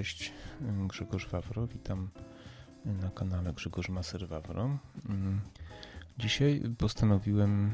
[0.00, 0.32] cześć.
[0.88, 2.10] Grzegorz Wawro, witam
[2.84, 4.78] na kanale Grzegorz Maser Wawro.
[6.18, 7.72] Dzisiaj postanowiłem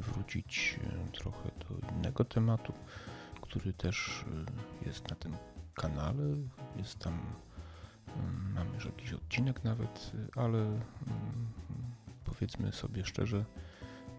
[0.00, 0.80] wrócić
[1.12, 2.72] trochę do innego tematu,
[3.40, 4.24] który też
[4.86, 5.36] jest na tym
[5.74, 6.24] kanale.
[6.76, 7.20] Jest tam,
[8.54, 10.80] mam już jakiś odcinek nawet, ale
[12.24, 13.44] powiedzmy sobie szczerze,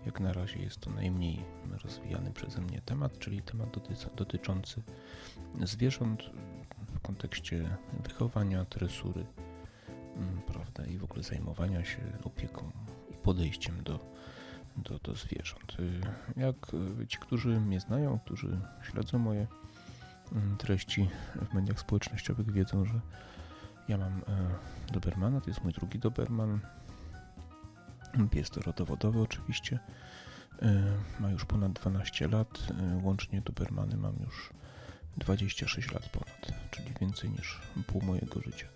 [0.05, 1.45] jak na razie jest to najmniej
[1.84, 3.70] rozwijany przeze mnie temat, czyli temat
[4.16, 4.81] dotyczący
[5.61, 6.23] zwierząt
[6.95, 9.25] w kontekście wychowania, tresury,
[10.16, 12.71] mm, prawda, i w ogóle zajmowania się opieką
[13.11, 13.99] i podejściem do,
[14.77, 15.77] do, do zwierząt.
[15.80, 16.02] Y,
[16.38, 16.55] jak
[17.08, 18.59] ci, którzy mnie znają, którzy
[18.91, 19.47] śledzą moje
[20.31, 21.09] mm, treści
[21.52, 22.99] w mediach społecznościowych, wiedzą, że
[23.88, 26.59] ja mam e, Dobermana, to jest mój drugi Doberman.
[28.31, 29.80] Pies rodowodowy oczywiście.
[30.62, 32.59] E, ma już ponad 12 lat.
[32.80, 34.50] E, łącznie Dobermany mam już
[35.17, 38.67] 26 lat ponad, czyli więcej niż pół mojego życia.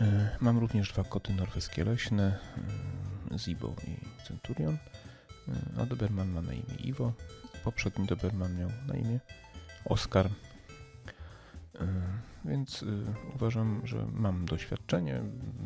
[0.00, 2.38] E, mam również dwa koty norweskie leśne,
[3.36, 4.78] Zibo i Centurion,
[5.78, 7.12] a Doberman ma na imię Iwo.
[7.64, 9.20] Poprzedni Doberman miał na imię
[9.84, 10.28] Oskar.
[12.44, 12.84] Więc
[13.34, 15.22] uważam, że mam doświadczenie.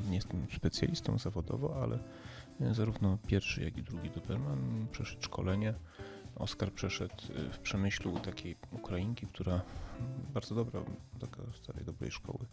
[0.09, 1.99] Nie jestem specjalistą zawodowo, ale
[2.61, 5.75] zarówno pierwszy, jak i drugi Doberman przeszedł szkolenie.
[6.37, 9.63] Oskar przeszedł y, w Przemyślu takiej Ukrainki, która
[10.35, 10.81] bardzo dobra,
[11.21, 12.47] taka starej dobrej szkoły,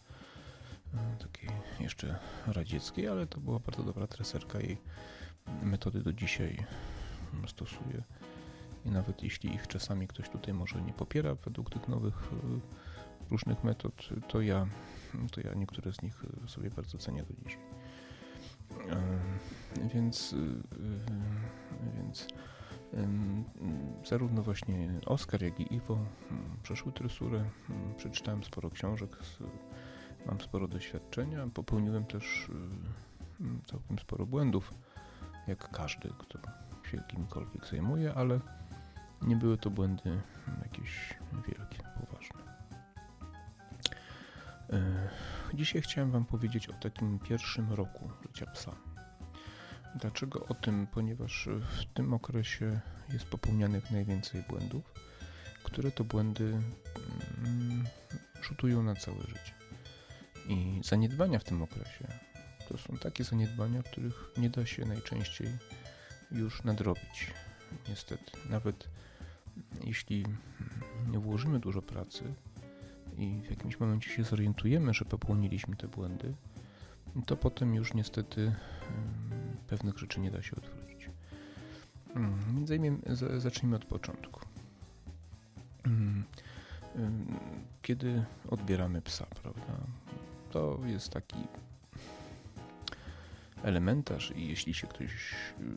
[0.93, 4.59] y, takiej jeszcze radzieckiej, ale to była bardzo dobra treserka.
[4.59, 4.77] Jej
[5.63, 6.57] metody do dzisiaj
[7.47, 8.03] stosuje.
[8.85, 13.63] I nawet jeśli ich czasami ktoś tutaj może nie popiera według tych nowych y, różnych
[13.63, 14.67] metod, to ja,
[15.31, 17.61] to ja niektóre z nich sobie bardzo cenię do dzisiaj.
[19.93, 20.35] Więc,
[21.95, 22.27] więc
[24.05, 25.97] zarówno właśnie Oskar, jak i Iwo
[26.63, 27.43] przeszły tresurę.
[27.97, 29.17] Przeczytałem sporo książek,
[30.25, 31.47] mam sporo doświadczenia.
[31.53, 32.47] Popełniłem też
[33.65, 34.73] całkiem sporo błędów,
[35.47, 36.39] jak każdy, kto
[36.91, 38.39] się kimkolwiek zajmuje, ale
[39.21, 40.21] nie były to błędy
[40.63, 42.51] jakieś wielkie, poważne.
[44.69, 45.09] E,
[45.53, 48.71] dzisiaj chciałem Wam powiedzieć o takim pierwszym roku życia psa.
[49.95, 50.87] Dlaczego o tym?
[50.87, 52.79] Ponieważ w tym okresie
[53.13, 54.93] jest popełnianych najwięcej błędów,
[55.63, 56.61] które to błędy
[57.37, 57.83] mm,
[58.41, 59.53] rzutują na całe życie.
[60.47, 62.07] I zaniedbania w tym okresie
[62.69, 65.47] to są takie zaniedbania, których nie da się najczęściej
[66.31, 67.33] już nadrobić.
[67.89, 68.87] Niestety, nawet
[69.83, 70.25] jeśli
[71.11, 72.33] nie włożymy dużo pracy
[73.17, 76.33] i w jakimś momencie się zorientujemy, że popełniliśmy te błędy,
[77.25, 78.55] to potem już niestety
[79.71, 81.09] pewnych rzeczy nie da się odwrócić.
[82.15, 82.97] Mm, więc zajmie,
[83.37, 84.39] zacznijmy od początku.
[85.85, 86.23] Mm,
[87.81, 89.77] kiedy odbieramy psa, prawda?
[90.49, 91.37] To jest taki
[93.63, 95.11] elementarz i jeśli się ktoś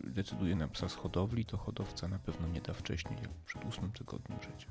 [0.05, 3.93] decyduje na psa z hodowli, to hodowca na pewno nie da wcześniej, jak przed ósmym
[3.93, 4.71] tygodniem życia.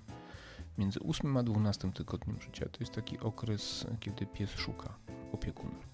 [0.78, 4.94] Między ósmym a dwunastym tygodniem życia to jest taki okres, kiedy pies szuka
[5.32, 5.93] opiekuna.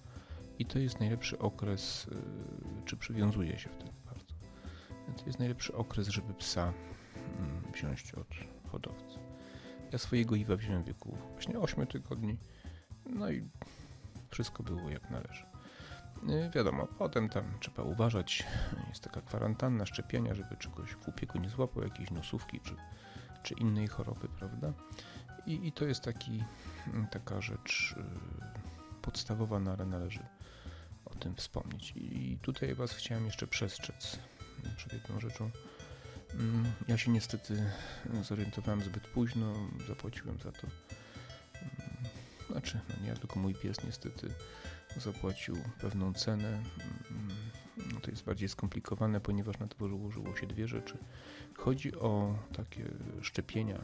[0.60, 4.34] I to jest najlepszy okres, y, czy przywiązuje się wtedy bardzo.
[5.18, 6.72] To jest najlepszy okres, żeby psa
[7.38, 8.28] mm, wziąć od
[8.72, 9.18] hodowcy.
[9.92, 12.38] Ja swojego Iwa wziąłem w wieku właśnie 8 tygodni,
[13.06, 13.48] no i
[14.30, 15.44] wszystko było jak należy.
[16.28, 18.44] Y, wiadomo, potem tam trzeba uważać,
[18.88, 22.76] jest taka kwarantanna, szczepienia, żeby czegoś w upieku nie złapał, jakiejś nosówki czy,
[23.42, 24.72] czy innej choroby, prawda?
[25.46, 26.44] I, i to jest taki,
[27.10, 30.20] taka rzecz y, podstawowa, no ale należy
[31.20, 31.92] tym wspomnieć.
[31.96, 34.18] I tutaj Was chciałem jeszcze przestrzec
[34.76, 35.50] przed jedną rzeczą.
[36.34, 37.70] Mm, ja się niestety
[38.22, 39.54] zorientowałem zbyt późno,
[39.88, 40.66] zapłaciłem za to.
[40.66, 41.72] Mm,
[42.50, 44.28] znaczy, no nie ja, tylko mój pies niestety
[44.96, 46.62] zapłacił pewną cenę.
[47.10, 50.98] Mm, to jest bardziej skomplikowane, ponieważ na to ułożyło się dwie rzeczy.
[51.56, 52.84] Chodzi o takie
[53.22, 53.80] szczepienia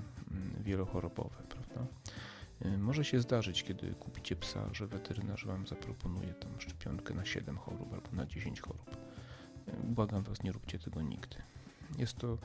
[0.60, 1.86] wielochorobowe, prawda?
[2.64, 7.56] Y, może się zdarzyć, kiedy kupicie psa, że weterynarz Wam zaproponuje tam szczepionkę na 7
[7.56, 8.96] chorób albo na 10 chorób.
[9.68, 11.36] Y, błagam Was, nie róbcie tego nigdy.
[11.98, 12.38] Jest to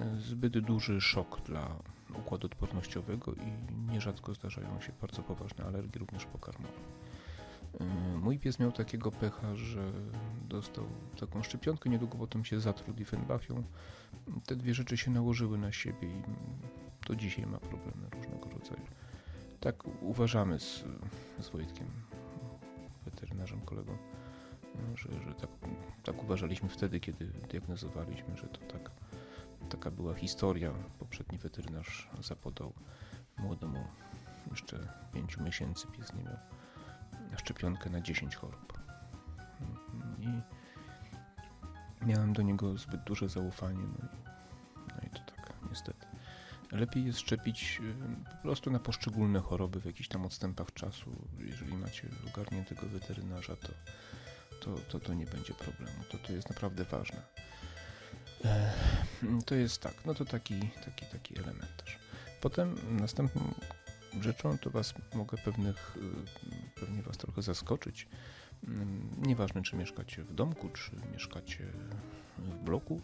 [0.00, 1.76] y, zbyt duży szok dla
[2.18, 6.78] układu odpornościowego i nierzadko zdarzają się bardzo poważne alergie, również pokarmowe.
[8.22, 9.92] Mój pies miał takiego pecha, że
[10.48, 10.84] dostał
[11.20, 13.62] taką szczepionkę, niedługo potem się zatruł Diefenbachią.
[14.46, 16.22] Te dwie rzeczy się nałożyły na siebie i
[17.06, 18.86] do dzisiaj ma problemy różnego rodzaju.
[19.62, 20.84] Tak uważamy z,
[21.40, 21.86] z Wojtkiem,
[23.04, 23.96] weterynarzem, kolegą,
[24.94, 25.50] że, że tak,
[26.02, 28.90] tak uważaliśmy wtedy, kiedy diagnozowaliśmy, że to tak,
[29.70, 30.72] taka była historia.
[30.98, 32.72] Poprzedni weterynarz zapodał
[33.38, 33.84] młodemu
[34.50, 36.36] jeszcze 5 miesięcy pies nie miał
[37.36, 38.72] szczepionkę na 10 chorób.
[40.18, 40.42] I
[42.06, 44.21] miałem do niego zbyt duże zaufanie, no
[46.72, 47.80] Lepiej jest szczepić
[48.24, 51.28] po prostu na poszczególne choroby w jakichś tam odstępach czasu.
[51.38, 53.68] Jeżeli macie ogarniętego weterynarza, to,
[54.60, 56.04] to, to, to nie będzie problemu.
[56.10, 57.22] To, to jest naprawdę ważne.
[59.46, 61.98] To jest tak, no to taki, taki, taki element też.
[62.40, 63.54] Potem następną
[64.20, 65.96] rzeczą to was mogę pewnych,
[66.76, 68.08] y, pewnie was trochę zaskoczyć.
[69.18, 71.66] Nieważne, czy mieszkacie w domku, czy mieszkacie
[72.38, 73.00] w bloku,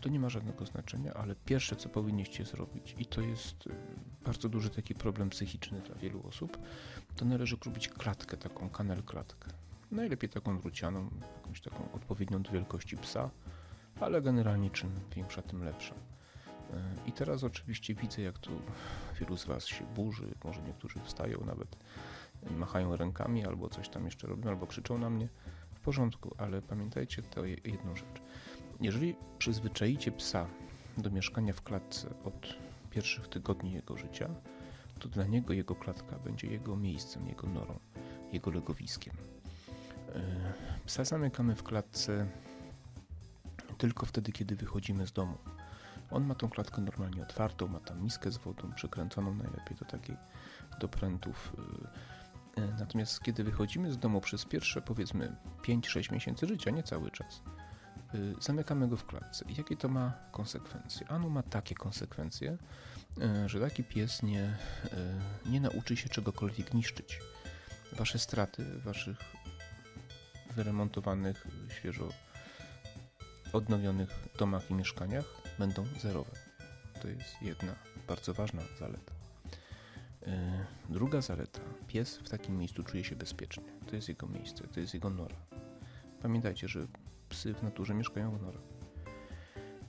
[0.00, 3.70] to nie ma żadnego znaczenia, ale pierwsze, co powinniście zrobić, i to jest y,
[4.24, 6.58] bardzo duży taki problem psychiczny dla wielu osób,
[7.16, 9.50] to należy kupić klatkę, taką kanel klatkę.
[9.90, 13.30] Najlepiej taką drucianą, jakąś taką odpowiednią do wielkości psa,
[14.00, 15.94] ale generalnie czym większa, tym lepsza.
[15.94, 15.98] Y,
[17.06, 18.50] I teraz oczywiście widzę, jak tu
[19.20, 21.76] wielu z Was się burzy, może niektórzy wstają nawet,
[22.50, 25.28] machają rękami albo coś tam jeszcze robią, albo krzyczą na mnie.
[25.74, 28.22] W porządku, ale pamiętajcie to jedną rzecz.
[28.80, 30.46] Jeżeli przyzwyczaicie psa
[30.98, 32.56] do mieszkania w klatce od
[32.90, 34.28] pierwszych tygodni jego życia,
[34.98, 37.78] to dla niego jego klatka będzie jego miejscem, jego norą,
[38.32, 39.14] jego legowiskiem.
[40.14, 40.52] E,
[40.86, 42.26] psa zamykamy w klatce
[43.78, 45.38] tylko wtedy, kiedy wychodzimy z domu.
[46.10, 50.16] On ma tą klatkę normalnie otwartą, ma tam miskę z wodą przykręconą najlepiej do takiej
[50.80, 51.56] do prętów.
[52.56, 57.42] E, natomiast kiedy wychodzimy z domu przez pierwsze powiedzmy 5-6 miesięcy życia, nie cały czas,
[58.40, 59.44] zamykamy go w klatce.
[59.58, 61.08] Jakie to ma konsekwencje?
[61.08, 62.58] Ano ma takie konsekwencje,
[63.44, 64.56] y, że taki pies nie,
[65.46, 67.20] y, nie nauczy się czegokolwiek niszczyć.
[67.92, 69.18] Wasze straty waszych
[70.56, 71.46] wyremontowanych,
[71.78, 72.08] świeżo
[73.52, 75.24] odnowionych domach i mieszkaniach
[75.58, 76.30] będą zerowe.
[77.02, 77.74] To jest jedna
[78.08, 79.12] bardzo ważna zaleta.
[80.88, 81.60] Druga zaleta.
[81.86, 83.64] Pies w takim miejscu czuje się bezpiecznie.
[83.86, 85.36] To jest jego miejsce, to jest jego nora.
[86.22, 86.86] Pamiętajcie, że
[87.30, 88.62] psy w naturze mieszkają w norach.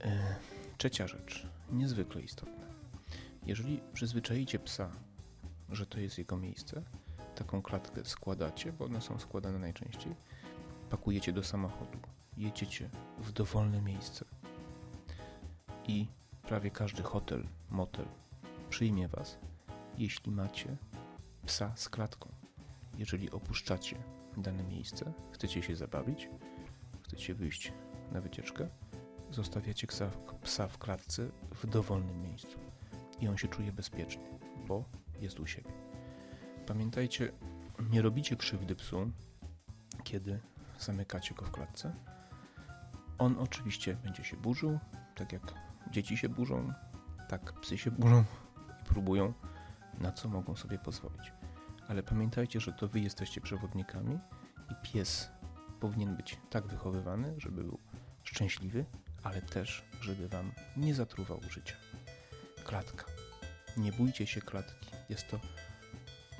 [0.04, 0.36] E,
[0.78, 2.66] trzecia rzecz, niezwykle istotna.
[3.46, 4.90] Jeżeli przyzwyczaicie psa,
[5.68, 6.82] że to jest jego miejsce,
[7.34, 10.14] taką klatkę składacie, bo one są składane najczęściej,
[10.90, 11.98] pakujecie do samochodu,
[12.36, 14.24] jedziecie w dowolne miejsce
[15.88, 16.06] i
[16.42, 18.06] prawie każdy hotel, motel
[18.70, 19.38] przyjmie was,
[19.98, 20.76] jeśli macie
[21.46, 22.28] psa z klatką.
[22.98, 23.96] Jeżeli opuszczacie
[24.36, 26.28] dane miejsce, chcecie się zabawić,
[27.12, 27.72] chcecie wyjść
[28.12, 28.68] na wycieczkę,
[29.30, 29.86] zostawiacie
[30.42, 32.58] psa w klatce w dowolnym miejscu
[33.20, 34.38] i on się czuje bezpiecznie,
[34.68, 34.84] bo
[35.20, 35.70] jest u siebie.
[36.66, 37.32] Pamiętajcie,
[37.90, 39.10] nie robicie krzywdy psu,
[40.04, 40.40] kiedy
[40.78, 41.94] zamykacie go w klatce.
[43.18, 44.78] On oczywiście będzie się burzył,
[45.14, 45.54] tak jak
[45.90, 46.72] dzieci się burzą,
[47.28, 48.24] tak psy się burzą
[48.80, 49.32] i próbują,
[50.00, 51.32] na co mogą sobie pozwolić.
[51.88, 54.18] Ale pamiętajcie, że to wy jesteście przewodnikami
[54.70, 55.30] i pies
[55.82, 57.78] powinien być tak wychowywany, żeby był
[58.24, 58.84] szczęśliwy,
[59.22, 61.74] ale też, żeby wam nie zatruwał życia.
[62.64, 63.04] Klatka.
[63.76, 64.90] Nie bójcie się klatki.
[65.08, 65.40] Jest to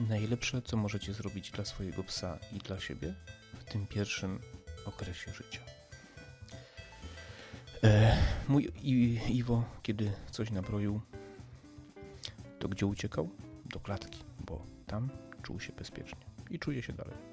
[0.00, 3.14] najlepsze, co możecie zrobić dla swojego psa i dla siebie
[3.58, 4.40] w tym pierwszym
[4.84, 5.60] okresie życia.
[7.84, 8.16] E,
[8.48, 11.00] mój I, Iwo, kiedy coś nabroił,
[12.58, 13.30] to gdzie uciekał?
[13.64, 15.10] Do klatki, bo tam
[15.42, 17.31] czuł się bezpiecznie i czuje się dalej.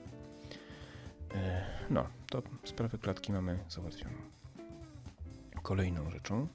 [1.35, 4.15] E, no, to sprawę klatki mamy załatwioną.
[5.61, 6.47] Kolejną rzeczą,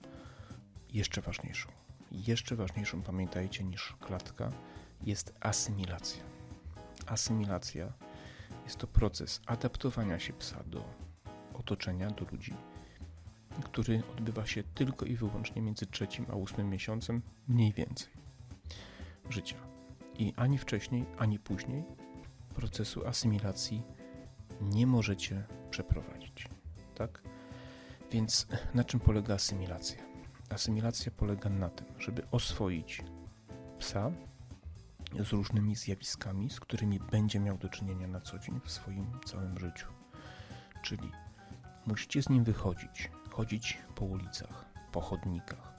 [0.93, 1.69] jeszcze ważniejszą,
[2.13, 4.53] jeszcze ważniejszą, pamiętajcie, niż klatka,
[5.03, 6.23] jest asymilacja.
[7.07, 7.93] Asymilacja
[8.65, 10.85] jest to proces adaptowania się psa do
[11.55, 12.55] otoczenia, do ludzi,
[13.65, 18.09] który odbywa się tylko i wyłącznie między trzecim a ósmym miesiącem, mniej więcej,
[19.31, 19.57] życia.
[20.19, 21.85] I ani wcześniej, ani później
[22.55, 23.83] procesu asymilacji
[24.61, 26.49] nie możecie przeprowadzić.
[26.95, 27.23] Tak?
[28.11, 29.99] Więc na czym polega asymilacja?
[30.51, 33.03] Asymilacja polega na tym, żeby oswoić
[33.79, 34.11] psa
[35.21, 39.59] z różnymi zjawiskami, z którymi będzie miał do czynienia na co dzień w swoim całym
[39.59, 39.87] życiu.
[40.83, 41.11] Czyli
[41.87, 45.75] musicie z nim wychodzić, chodzić po ulicach, po chodnikach,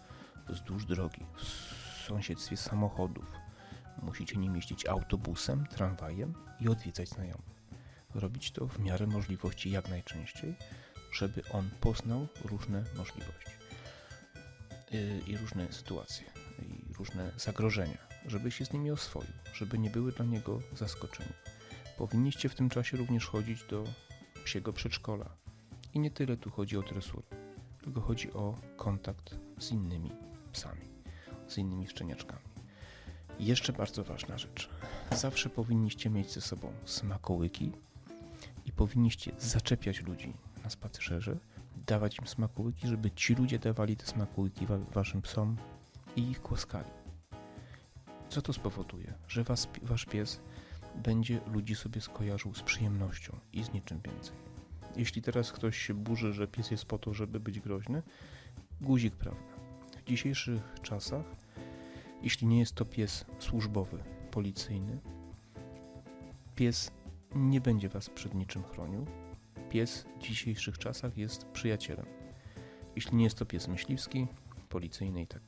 [0.50, 1.44] wzdłuż drogi, w
[2.08, 3.25] sąsiedztwie samochodów.
[4.01, 7.55] Musicie nim jeździć autobusem, tramwajem i odwiedzać znajomych
[8.15, 10.55] robić to w miarę możliwości jak najczęściej,
[11.12, 13.51] żeby on poznał różne możliwości
[14.93, 16.25] y, i różne sytuacje
[16.62, 21.34] i różne zagrożenia, żeby się z nimi oswoił, żeby nie były dla niego zaskoczeniem.
[21.98, 23.84] Powinniście w tym czasie również chodzić do
[24.43, 25.29] psiego przedszkola.
[25.93, 27.27] I nie tyle tu chodzi o dresurę,
[27.84, 30.12] tylko chodzi o kontakt z innymi
[30.51, 30.89] psami,
[31.48, 32.45] z innymi szczeniaczkami.
[33.39, 34.69] Jeszcze bardzo ważna rzecz.
[35.12, 37.72] Zawsze powinniście mieć ze sobą smakołyki
[38.75, 41.38] powinniście zaczepiać ludzi na spacerze,
[41.88, 45.58] dawać im smakołyki, żeby ci ludzie dawali te smakołyki wa waszym psom
[46.15, 46.89] i ich głaskali.
[48.29, 49.13] Co to spowoduje?
[49.27, 50.39] Że was, wasz pies
[50.96, 54.36] będzie ludzi sobie skojarzył z przyjemnością i z niczym więcej.
[54.96, 58.03] Jeśli teraz ktoś się burzy, że pies jest po to, żeby być groźny,
[58.82, 59.55] guzik, prawda?
[59.98, 61.25] W dzisiejszych czasach,
[62.22, 65.00] jeśli nie jest to pies służbowy, policyjny,
[66.55, 66.91] pies
[67.36, 69.06] nie będzie was przed niczym chronił.
[69.70, 72.06] Pies w dzisiejszych czasach jest przyjacielem.
[72.96, 74.27] Jeśli nie jest to pies myśliwski,
[74.70, 75.42] policyjny i tak.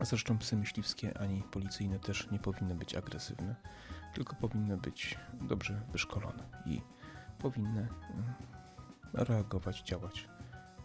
[0.00, 3.56] A zresztą psy myśliwskie ani policyjne też nie powinny być agresywne,
[4.14, 6.80] tylko powinny być dobrze wyszkolone i
[7.38, 8.34] powinny mm,
[9.12, 10.28] reagować, działać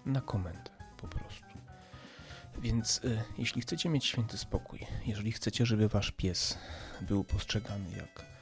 [0.05, 1.45] na komendę po prostu.
[2.61, 6.57] Więc y, jeśli chcecie mieć święty spokój, jeżeli chcecie, żeby wasz pies
[7.01, 8.33] był postrzegany jak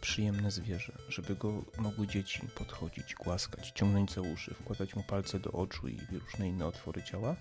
[0.00, 5.52] przyjemne zwierzę, żeby go mogły dzieci podchodzić, głaskać, ciągnąć za uszy, wkładać mu palce do
[5.52, 7.36] oczu i różne inne otwory ciała,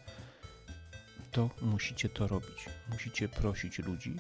[1.32, 2.66] to musicie to robić.
[2.92, 4.16] Musicie prosić ludzi,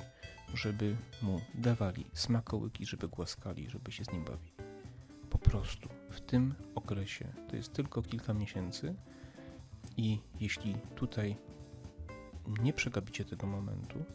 [0.53, 4.51] żeby mu dawali smakołyki, żeby głaskali, żeby się z nim bawili.
[5.29, 8.95] Po prostu w tym okresie, to jest tylko kilka miesięcy
[9.97, 11.37] i jeśli tutaj
[12.61, 14.05] nie przegapicie tego momentu,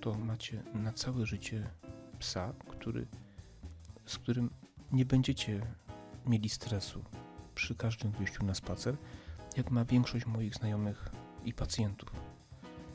[0.00, 1.70] to macie na całe życie
[2.18, 3.06] psa, który,
[4.06, 4.50] z którym
[4.92, 5.66] nie będziecie
[6.26, 7.04] mieli stresu
[7.54, 8.96] przy każdym wyjściu na spacer,
[9.56, 11.08] jak ma większość moich znajomych
[11.44, 12.10] i pacjentów.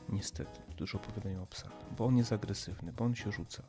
[0.08, 3.62] Niestety, którzy opowiadają o psach, bo on jest agresywny, bo on się rzuca,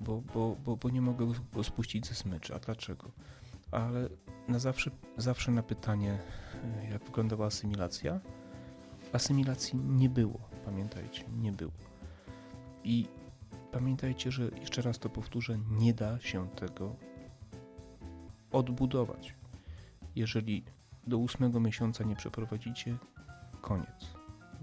[0.00, 2.54] bo, bo, bo, bo nie mogę go spuścić ze smyczy.
[2.54, 3.10] A dlaczego?
[3.70, 4.08] Ale
[4.48, 6.18] na zawsze, zawsze na pytanie,
[6.90, 8.20] jak wyglądała asymilacja,
[9.12, 11.72] asymilacji nie było, pamiętajcie, nie było.
[12.84, 13.08] I
[13.76, 16.96] pamiętajcie, że jeszcze raz to powtórzę, nie da się tego
[18.50, 19.34] odbudować.
[20.14, 20.64] Jeżeli
[21.06, 22.96] do ósmego miesiąca nie przeprowadzicie,
[23.60, 24.06] koniec.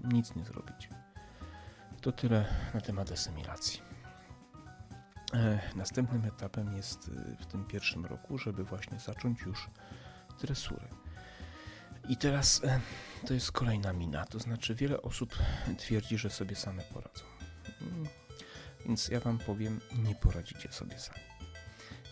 [0.04, 0.88] Nic nie zrobicie.
[2.00, 2.44] To tyle
[2.74, 3.80] na temat asymilacji.
[5.34, 9.70] E, następnym etapem jest e, w tym pierwszym roku, żeby właśnie zacząć już
[10.38, 10.88] tresurę.
[12.08, 12.80] I teraz e,
[13.26, 15.38] to jest kolejna mina, to znaczy wiele osób
[15.78, 17.33] twierdzi, że sobie same poradzą.
[18.86, 21.20] Więc ja Wam powiem, nie poradzicie sobie sami.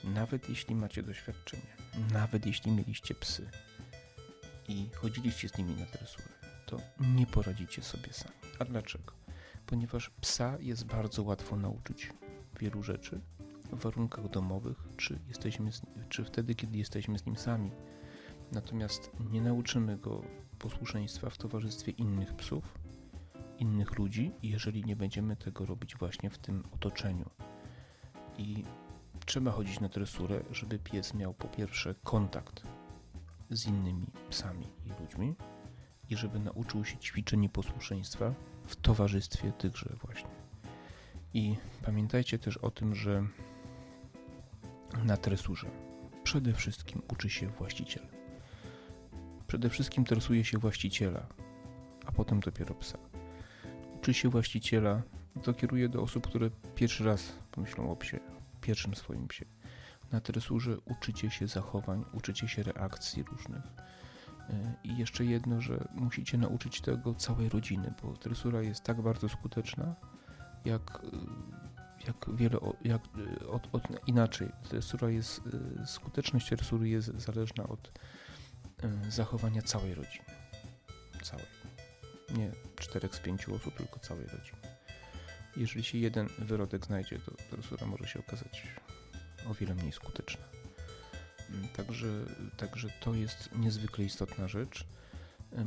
[0.04, 1.76] Nawet jeśli macie doświadczenie,
[2.12, 3.50] nawet jeśli mieliście psy
[4.68, 6.28] i chodziliście z nimi na tresurę,
[6.66, 8.34] to nie poradzicie sobie sami.
[8.58, 9.12] A dlaczego?
[9.66, 12.10] Ponieważ psa jest bardzo łatwo nauczyć
[12.60, 13.20] wielu rzeczy
[13.72, 17.70] w warunkach domowych, czy, jesteśmy z, czy wtedy, kiedy jesteśmy z nim sami.
[18.52, 20.22] Natomiast nie nauczymy go
[20.58, 22.78] posłuszeństwa w towarzystwie innych psów,
[23.62, 27.30] innych ludzi, jeżeli nie będziemy tego robić właśnie w tym otoczeniu.
[28.38, 28.64] I
[29.26, 32.62] trzeba chodzić na tresurę, żeby pies miał po pierwsze kontakt
[33.50, 35.34] z innymi psami i ludźmi
[36.10, 40.30] i żeby nauczył się ćwiczeń posłuszeństwa w towarzystwie tychże właśnie.
[41.34, 43.26] I pamiętajcie też o tym, że
[45.04, 45.70] na tresurze
[46.24, 48.06] przede wszystkim uczy się właściciel.
[49.46, 51.26] Przede wszystkim tresuje się właściciela,
[52.06, 53.11] a potem dopiero psa.
[54.02, 55.02] Uczy się właściciela,
[55.42, 58.20] to kieruje do osób, które pierwszy raz pomyślą o psie,
[58.60, 59.44] pierwszym swoim psie.
[60.12, 63.62] Na tresurze uczycie się zachowań, uczycie się reakcji różnych.
[64.50, 69.28] E, I jeszcze jedno, że musicie nauczyć tego całej rodziny, bo tresura jest tak bardzo
[69.28, 69.94] skuteczna,
[70.64, 71.02] jak,
[72.06, 73.02] jak wiele, jak,
[73.50, 74.48] od, od, inaczej.
[74.68, 75.40] Tresura jest,
[75.82, 77.92] e, skuteczność tresury jest zależna od
[78.82, 80.24] e, zachowania całej rodziny.
[81.22, 81.46] Całej.
[82.36, 82.52] Nie
[82.82, 84.58] czterech z pięciu osób, tylko całej rodziny.
[85.56, 88.62] Jeżeli się jeden wyrodek znajdzie, to tresura może się okazać
[89.50, 90.44] o wiele mniej skuteczna.
[91.50, 92.08] Mm, także,
[92.56, 94.86] także to jest niezwykle istotna rzecz.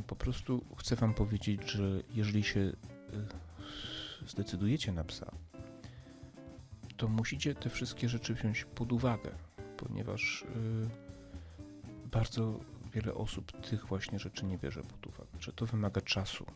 [0.06, 2.72] Po prostu chcę Wam powiedzieć, że jeżeli się
[4.26, 5.32] zdecydujecie na psa,
[6.96, 9.30] to musicie te wszystkie rzeczy wziąć pod uwagę,
[9.76, 10.88] ponieważ yy,
[12.10, 12.60] bardzo
[12.92, 16.46] wiele osób tych właśnie rzeczy nie bierze pod uwagę, że to wymaga czasu.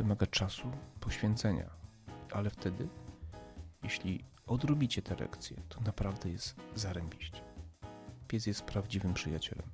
[0.00, 1.70] Wymaga czasu, poświęcenia,
[2.32, 2.88] ale wtedy,
[3.82, 7.40] jeśli odrobicie te lekcje, to naprawdę jest zarębiście.
[8.28, 9.66] Pies jest prawdziwym przyjacielem.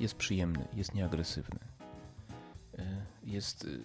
[0.00, 1.60] Jest przyjemny, jest nieagresywny.
[2.78, 2.82] Y,
[3.22, 3.80] jest y,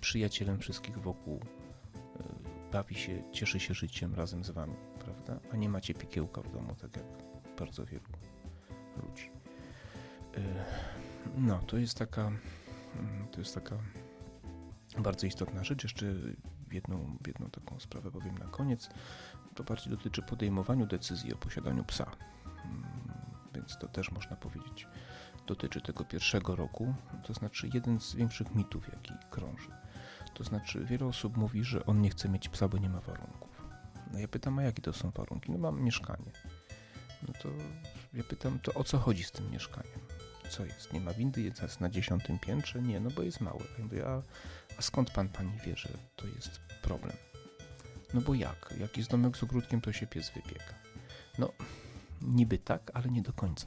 [0.00, 5.40] przyjacielem wszystkich wokół, e, bawi się, cieszy się życiem razem z wami, prawda?
[5.52, 7.06] A nie macie pikiełka w domu, tak jak
[7.58, 8.08] bardzo wielu
[8.96, 9.30] ludzi.
[11.36, 12.26] No, to jest taka,
[12.96, 13.78] mm, to jest taka
[15.02, 15.82] bardzo istotna rzecz.
[15.82, 16.06] Jeszcze
[16.72, 18.88] jedną, jedną taką sprawę powiem na koniec.
[19.54, 22.10] To bardziej dotyczy podejmowaniu decyzji o posiadaniu psa.
[22.64, 22.84] Mm,
[23.54, 24.86] więc to też można powiedzieć
[25.46, 29.70] dotyczy tego pierwszego roku, to znaczy jeden z większych mitów, jaki krąży.
[30.34, 33.62] To znaczy wiele osób mówi, że on nie chce mieć psa, bo nie ma warunków.
[34.12, 35.52] No ja pytam, a jakie to są warunki?
[35.52, 36.32] No mam mieszkanie.
[37.28, 37.48] No to
[38.14, 40.00] ja pytam, to o co chodzi z tym mieszkaniem?
[40.50, 40.92] Co jest?
[40.92, 42.82] Nie ma windy, jest na dziesiątym piętrze?
[42.82, 43.60] Nie, no bo jest małe.
[43.78, 44.22] Ja mówię, a,
[44.78, 47.16] a skąd pan pani wie, że to jest problem?
[48.14, 48.74] No bo jak?
[48.80, 50.74] Jak jest domek z ogródkiem, to się pies wybiega.
[51.38, 51.52] No,
[52.22, 53.66] niby tak, ale nie do końca.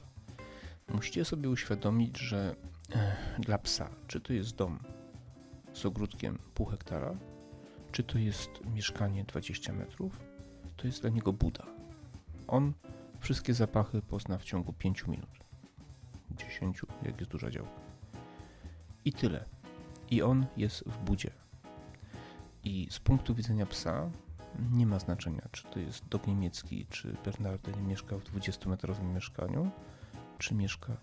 [0.94, 2.56] Musicie sobie uświadomić, że
[2.96, 4.80] e, dla psa, czy to jest dom
[5.74, 7.16] z ogródkiem pół hektara,
[7.92, 10.20] czy to jest mieszkanie 20 metrów,
[10.78, 11.66] to jest dla niego Buda.
[12.48, 12.74] On
[13.20, 15.30] wszystkie zapachy pozna w ciągu 5 minut.
[16.32, 17.82] 10, jak jest duża działka.
[19.06, 19.46] I tyle.
[20.12, 21.32] I on jest w budzie.
[22.64, 24.10] I z punktu widzenia psa
[24.72, 29.72] nie ma znaczenia, czy to jest dog niemiecki, czy Bernarden mieszka w 20-metrowym mieszkaniu,
[30.38, 30.98] czy mieszka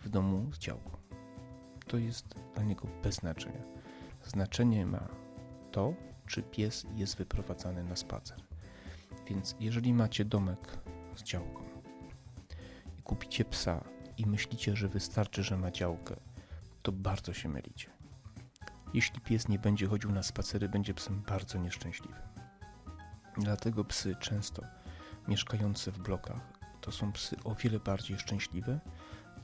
[0.00, 0.96] w domu z działką.
[1.86, 3.62] To jest dla niego bez znaczenia.
[4.24, 5.08] Znaczenie ma
[5.72, 5.94] to,
[6.26, 8.38] czy pies jest wyprowadzany na spacer.
[9.26, 10.78] Więc jeżeli macie domek
[11.16, 11.64] z działką
[12.98, 13.84] i kupicie psa
[14.18, 16.16] i myślicie, że wystarczy, że ma działkę,
[16.82, 17.94] to bardzo się mylicie.
[18.94, 22.22] Jeśli pies nie będzie chodził na spacery, będzie psem bardzo nieszczęśliwym.
[23.36, 24.62] Dlatego psy często
[25.28, 26.40] mieszkające w blokach
[26.80, 28.80] to są psy o wiele bardziej szczęśliwe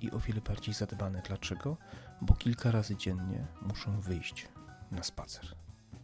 [0.00, 1.22] i o wiele bardziej zadbane.
[1.26, 1.76] Dlaczego?
[2.20, 4.48] Bo kilka razy dziennie muszą wyjść
[4.90, 5.54] na spacer,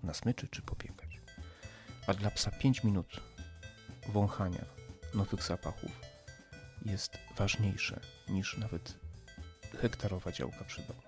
[0.02, 1.20] na smyczy czy pobiegać.
[2.06, 3.20] A dla psa 5 minut
[4.08, 4.64] wąchania
[5.14, 6.00] nowych zapachów
[6.84, 8.98] jest ważniejsze niż nawet
[9.80, 11.02] hektarowa działka przy domu.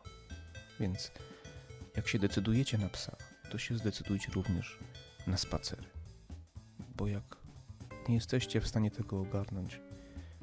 [0.80, 1.10] Więc
[1.98, 3.16] jak się decydujecie na psa,
[3.50, 4.78] to się zdecydujcie również
[5.26, 5.82] na spacery.
[6.96, 7.36] Bo jak
[8.08, 9.80] nie jesteście w stanie tego ogarnąć,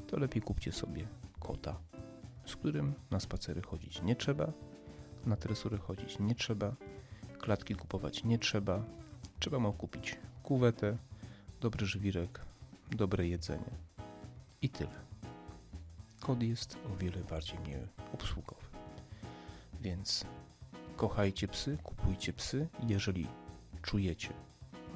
[0.08, 1.08] to lepiej kupcie sobie
[1.40, 1.80] kota,
[2.46, 4.52] z którym na spacery chodzić nie trzeba,
[5.26, 6.76] na tresury chodzić nie trzeba,
[7.40, 8.84] klatki kupować nie trzeba.
[9.40, 10.98] Trzeba mu kupić kuwetę,
[11.62, 12.42] dobry żwirek,
[12.92, 13.72] dobre jedzenie
[14.62, 15.00] i tyle.
[16.20, 18.66] Kod jest o wiele bardziej mniej obsługowy.
[19.82, 20.26] Więc
[20.96, 23.28] kochajcie psy, kupujcie psy, jeżeli
[23.82, 24.34] czujecie,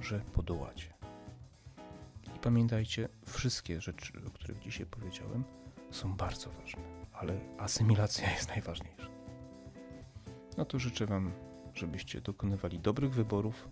[0.02, 0.94] że podołacie.
[2.36, 5.44] I pamiętajcie, wszystkie rzeczy, o których dzisiaj powiedziałem,
[5.92, 6.82] są bardzo ważne,
[7.14, 9.08] ale asymilacja jest najważniejsza.
[10.58, 11.32] No to życzę Wam,
[11.74, 13.70] żebyście dokonywali dobrych wyborów.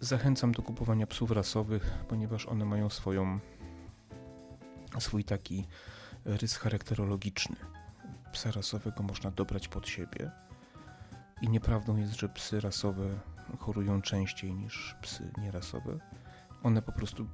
[0.00, 3.38] Zachęcam do kupowania psów rasowych, ponieważ one mają swoją,
[4.98, 5.66] swój taki
[6.24, 7.56] rys charakterologiczny.
[8.32, 10.30] Psa rasowego można dobrać pod siebie
[11.44, 13.20] i nieprawdą jest, że psy rasowe
[13.58, 15.98] chorują częściej niż psy nierasowe
[16.62, 17.26] one po prostu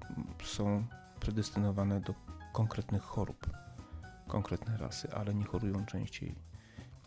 [0.45, 0.87] są
[1.21, 2.15] predestynowane do
[2.53, 3.51] konkretnych chorób,
[4.29, 6.35] konkretne rasy, ale nie chorują częściej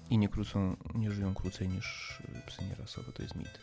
[0.10, 3.12] i nie, krócą, nie żyją krócej niż psy nierasowe.
[3.12, 3.60] To jest mit.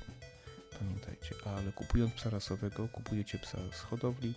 [0.79, 1.35] Pamiętajcie.
[1.57, 4.35] Ale kupując psa rasowego, kupujecie psa z hodowli,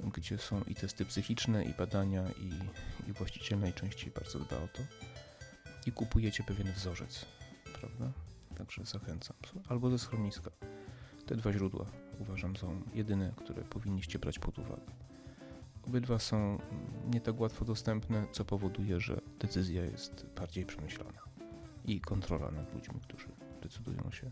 [0.00, 2.50] gdzie są i testy psychiczne, i badania, i,
[3.10, 4.82] i właściciel najczęściej bardzo dba o to.
[5.86, 7.26] I kupujecie pewien wzorzec,
[7.80, 8.23] prawda?
[8.58, 9.36] Także zachęcam.
[9.68, 10.50] Albo ze schroniska.
[11.26, 11.86] Te dwa źródła
[12.18, 14.92] uważam są jedyne, które powinniście brać pod uwagę.
[15.86, 16.58] Obydwa są
[17.12, 21.18] nie tak łatwo dostępne, co powoduje, że decyzja jest bardziej przemyślana
[21.84, 23.28] i kontrola nad ludźmi, którzy
[23.62, 24.30] decydują się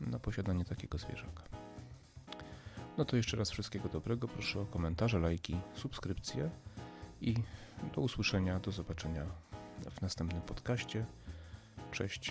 [0.00, 1.42] na posiadanie takiego zwierzaka.
[2.98, 4.28] No to jeszcze raz wszystkiego dobrego.
[4.28, 6.50] Proszę o komentarze, lajki, subskrypcje
[7.20, 7.34] i
[7.94, 9.26] do usłyszenia, do zobaczenia
[9.90, 11.06] w następnym podcaście.
[11.94, 12.30] Cześć.